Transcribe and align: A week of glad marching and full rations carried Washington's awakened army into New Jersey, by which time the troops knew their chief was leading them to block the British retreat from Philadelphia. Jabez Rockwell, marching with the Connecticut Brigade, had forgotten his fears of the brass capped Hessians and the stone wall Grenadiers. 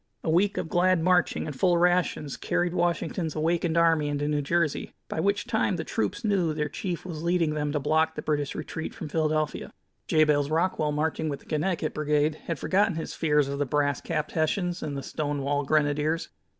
A 0.23 0.31
week 0.31 0.57
of 0.57 0.67
glad 0.67 0.99
marching 1.03 1.45
and 1.45 1.55
full 1.55 1.77
rations 1.77 2.35
carried 2.35 2.73
Washington's 2.73 3.35
awakened 3.35 3.77
army 3.77 4.07
into 4.07 4.27
New 4.27 4.41
Jersey, 4.41 4.95
by 5.07 5.19
which 5.19 5.45
time 5.45 5.75
the 5.75 5.83
troops 5.83 6.23
knew 6.23 6.55
their 6.55 6.69
chief 6.69 7.05
was 7.05 7.21
leading 7.21 7.53
them 7.53 7.71
to 7.71 7.79
block 7.79 8.15
the 8.15 8.23
British 8.23 8.55
retreat 8.55 8.95
from 8.95 9.09
Philadelphia. 9.09 9.71
Jabez 10.07 10.49
Rockwell, 10.49 10.91
marching 10.91 11.29
with 11.29 11.41
the 11.41 11.45
Connecticut 11.45 11.93
Brigade, 11.93 12.33
had 12.47 12.57
forgotten 12.57 12.95
his 12.95 13.13
fears 13.13 13.47
of 13.47 13.59
the 13.59 13.65
brass 13.67 14.01
capped 14.01 14.31
Hessians 14.31 14.81
and 14.81 14.97
the 14.97 15.03
stone 15.03 15.43
wall 15.43 15.63
Grenadiers. 15.63 16.29